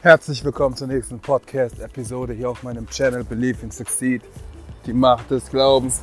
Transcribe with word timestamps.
Herzlich 0.00 0.44
willkommen 0.44 0.76
zur 0.76 0.86
nächsten 0.86 1.18
Podcast-Episode 1.18 2.32
hier 2.32 2.50
auf 2.50 2.62
meinem 2.62 2.86
Channel 2.86 3.24
Believe 3.24 3.64
in 3.64 3.72
Succeed, 3.72 4.22
die 4.86 4.92
Macht 4.92 5.28
des 5.28 5.50
Glaubens. 5.50 6.02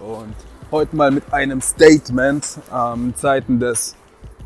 Und 0.00 0.34
heute 0.70 0.96
mal 0.96 1.10
mit 1.10 1.30
einem 1.30 1.60
Statement 1.60 2.58
ähm, 2.74 3.08
in 3.08 3.14
Zeiten 3.14 3.60
des 3.60 3.96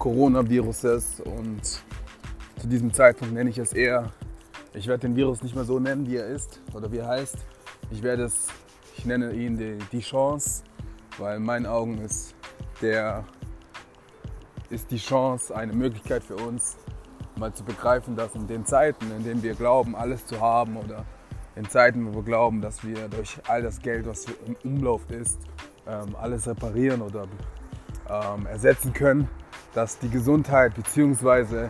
Coronaviruses. 0.01 1.21
Und 1.21 1.63
zu 1.63 2.67
diesem 2.67 2.93
Zeitpunkt 2.93 3.33
nenne 3.33 3.51
ich 3.51 3.59
es 3.59 3.73
eher, 3.73 4.11
ich 4.75 4.89
werde 4.89 5.03
den 5.03 5.15
Virus 5.15 5.45
nicht 5.45 5.55
mehr 5.55 5.65
so 5.65 5.79
nennen, 5.79 6.09
wie 6.09 6.17
er 6.17 6.27
ist 6.27 6.61
oder 6.75 6.91
wie 6.91 6.99
er 6.99 7.07
heißt. 7.07 7.37
Ich 7.93 8.03
werde 8.03 8.25
es, 8.25 8.49
ich 8.97 9.07
nenne 9.07 9.31
ihn 9.31 9.57
die, 9.57 9.79
die 9.93 10.01
Chance, 10.01 10.65
weil 11.19 11.37
in 11.37 11.45
meinen 11.45 11.67
Augen 11.67 11.99
ist 11.99 12.35
der 12.81 13.23
ist 14.71 14.91
die 14.91 14.99
Chance, 14.99 15.55
eine 15.55 15.73
Möglichkeit 15.73 16.25
für 16.25 16.35
uns, 16.35 16.77
mal 17.37 17.53
zu 17.53 17.65
begreifen, 17.65 18.17
dass 18.17 18.35
in 18.35 18.47
den 18.47 18.67
Zeiten, 18.67 19.11
in 19.17 19.25
denen 19.25 19.43
wir 19.43 19.55
glauben, 19.55 19.97
alles 19.97 20.27
zu 20.27 20.41
haben 20.41 20.77
oder 20.77 21.05
in 21.57 21.69
Zeiten, 21.69 22.07
wo 22.07 22.17
wir 22.17 22.23
glauben, 22.23 22.61
dass 22.61 22.85
wir 22.85 23.09
durch 23.09 23.39
all 23.49 23.63
das 23.63 23.81
Geld, 23.81 24.07
was 24.07 24.27
im 24.47 24.57
Umlauf 24.65 25.11
ist, 25.11 25.39
ähm, 25.87 26.17
alles 26.21 26.47
reparieren 26.47 27.03
oder 27.03 27.27
ähm, 28.09 28.47
ersetzen 28.47 28.93
können, 28.93 29.29
dass 29.75 29.99
die 29.99 30.11
Gesundheit 30.11 30.75
bzw. 30.75 31.69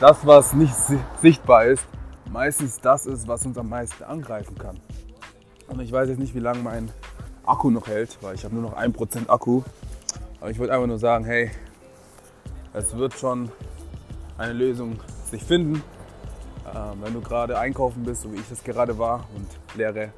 das, 0.00 0.26
was 0.26 0.52
nicht 0.52 0.74
sichtbar 1.20 1.64
ist, 1.66 1.86
meistens 2.30 2.80
das 2.80 3.06
ist, 3.06 3.28
was 3.28 3.44
uns 3.46 3.58
am 3.58 3.68
meisten 3.68 4.04
angreifen 4.04 4.56
kann. 4.58 4.80
Und 5.68 5.80
ich 5.80 5.92
weiß 5.92 6.08
jetzt 6.08 6.18
nicht, 6.18 6.34
wie 6.34 6.40
lange 6.40 6.60
mein 6.60 6.90
Akku 7.44 7.70
noch 7.70 7.86
hält, 7.86 8.18
weil 8.20 8.34
ich 8.34 8.44
habe 8.44 8.54
nur 8.54 8.62
noch 8.62 8.76
1% 8.76 9.28
Akku. 9.28 9.62
Aber 10.40 10.50
ich 10.50 10.58
wollte 10.58 10.72
einfach 10.72 10.86
nur 10.86 10.98
sagen, 10.98 11.24
hey, 11.24 11.50
es 12.72 12.96
wird 12.96 13.14
schon 13.14 13.50
eine 14.42 14.52
Lösung 14.54 14.98
sich 15.30 15.42
finden. 15.42 15.82
Ähm, 16.74 16.98
wenn 17.00 17.14
du 17.14 17.20
gerade 17.20 17.58
einkaufen 17.58 18.02
bist, 18.02 18.22
so 18.22 18.32
wie 18.32 18.36
ich 18.36 18.50
es 18.50 18.62
gerade 18.62 18.98
war, 18.98 19.28
und 19.36 19.46
leere 19.76 20.12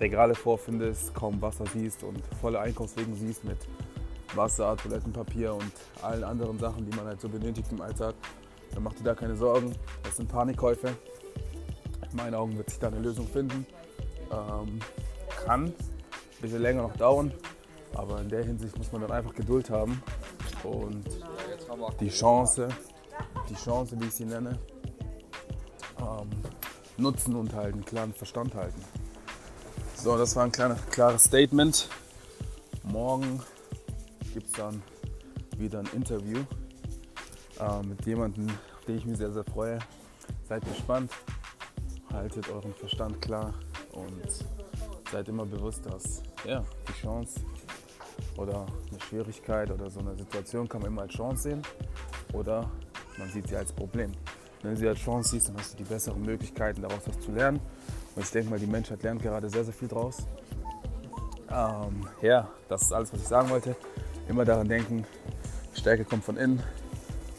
Regale 0.00 0.34
vorfindest, 0.34 1.14
kaum 1.14 1.40
Wasser 1.40 1.64
siehst 1.72 2.02
und 2.02 2.22
volle 2.40 2.60
Einkaufswegen 2.60 3.14
siehst 3.14 3.44
mit 3.44 3.58
Wasser, 4.34 4.76
Toilettenpapier 4.76 5.54
und 5.54 5.72
allen 6.02 6.24
anderen 6.24 6.58
Sachen, 6.58 6.88
die 6.88 6.96
man 6.96 7.06
halt 7.06 7.20
so 7.20 7.28
benötigt 7.28 7.70
im 7.72 7.80
Alltag, 7.80 8.14
dann 8.74 8.82
mach 8.82 8.92
dir 8.94 9.04
da 9.04 9.14
keine 9.14 9.36
Sorgen. 9.36 9.74
Das 10.02 10.16
sind 10.16 10.28
Panikkäufe. 10.28 10.88
In 12.10 12.16
meinen 12.16 12.34
Augen 12.34 12.56
wird 12.56 12.70
sich 12.70 12.78
da 12.78 12.88
eine 12.88 13.00
Lösung 13.00 13.26
finden. 13.26 13.66
Ähm, 14.30 14.80
kann 15.44 15.64
ein 15.66 15.74
bisschen 16.40 16.62
länger 16.62 16.82
noch 16.82 16.96
dauern, 16.96 17.32
aber 17.94 18.20
in 18.20 18.28
der 18.28 18.44
Hinsicht 18.44 18.76
muss 18.76 18.92
man 18.92 19.02
dann 19.02 19.12
einfach 19.12 19.34
Geduld 19.34 19.70
haben 19.70 20.02
und 20.64 21.06
die 22.00 22.10
Chance, 22.10 22.68
die 23.48 23.54
Chance, 23.54 24.00
wie 24.00 24.06
ich 24.06 24.14
sie 24.14 24.24
nenne, 24.24 24.58
ähm, 26.00 26.30
nutzen 26.96 27.34
und 27.36 27.54
halten, 27.54 27.84
klaren 27.84 28.12
Verstand 28.12 28.54
halten. 28.54 28.80
So, 29.94 30.16
das 30.16 30.36
war 30.36 30.44
ein 30.44 30.52
kleines, 30.52 30.78
klares 30.90 31.24
Statement. 31.24 31.88
Morgen 32.84 33.42
gibt 34.32 34.46
es 34.46 34.52
dann 34.52 34.82
wieder 35.56 35.80
ein 35.80 35.88
Interview 35.94 36.38
äh, 37.60 37.82
mit 37.82 38.04
jemandem, 38.06 38.48
auf 38.48 38.84
den 38.86 38.98
ich 38.98 39.04
mich 39.04 39.18
sehr, 39.18 39.32
sehr 39.32 39.44
freue. 39.44 39.78
Seid 40.48 40.64
gespannt, 40.64 41.10
haltet 42.12 42.48
euren 42.48 42.72
Verstand 42.74 43.20
klar 43.20 43.54
und 43.92 44.44
seid 45.10 45.28
immer 45.28 45.44
bewusst, 45.44 45.84
dass 45.86 46.22
ja, 46.46 46.64
die 46.88 46.92
Chance 46.92 47.40
oder 48.36 48.66
eine 48.90 49.00
Schwierigkeit 49.00 49.70
oder 49.70 49.90
so 49.90 50.00
eine 50.00 50.14
Situation 50.16 50.68
kann 50.68 50.82
man 50.82 50.92
immer 50.92 51.02
als 51.02 51.14
Chance 51.14 51.42
sehen 51.42 51.62
oder 52.32 52.70
man 53.18 53.28
sieht 53.30 53.48
sie 53.48 53.56
als 53.56 53.72
Problem. 53.72 54.12
Wenn 54.62 54.72
du 54.72 54.76
sie 54.76 54.88
als 54.88 54.98
Chance 54.98 55.30
siehst, 55.30 55.48
dann 55.48 55.56
hast 55.56 55.74
du 55.74 55.78
die 55.78 55.84
besseren 55.84 56.22
Möglichkeiten, 56.22 56.82
daraus 56.82 57.00
was 57.06 57.18
zu 57.20 57.32
lernen. 57.32 57.60
Und 58.14 58.24
ich 58.24 58.30
denke 58.30 58.50
mal, 58.50 58.58
die 58.58 58.66
Menschheit 58.66 59.02
lernt 59.02 59.22
gerade 59.22 59.48
sehr, 59.48 59.64
sehr 59.64 59.74
viel 59.74 59.88
draus. 59.88 60.26
Ähm, 61.50 62.06
ja, 62.22 62.48
das 62.68 62.82
ist 62.82 62.92
alles, 62.92 63.12
was 63.12 63.20
ich 63.20 63.28
sagen 63.28 63.48
wollte. 63.50 63.76
Immer 64.28 64.44
daran 64.44 64.68
denken, 64.68 65.04
Stärke 65.74 66.04
kommt 66.04 66.24
von 66.24 66.36
innen. 66.36 66.62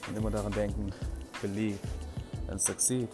Und 0.07 0.17
immer 0.17 0.31
daran 0.31 0.51
denken, 0.51 0.91
believe 1.41 1.77
and 2.49 2.61
succeed. 2.61 3.09